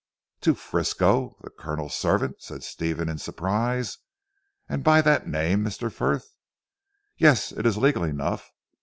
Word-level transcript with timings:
"To 0.41 0.55
Frisco 0.55 1.37
the 1.43 1.51
Colonel's 1.51 1.93
servant!" 1.93 2.37
said 2.41 2.63
Stephen 2.63 3.07
in 3.07 3.19
surprise, 3.19 3.99
"and 4.67 4.83
by 4.83 4.99
that 4.99 5.27
name 5.27 5.63
Mr. 5.63 5.91
Frith?" 5.91 6.33
"Yes! 7.17 7.51
It 7.51 7.67
is 7.67 7.77
legal 7.77 8.05
enough. 8.05 8.49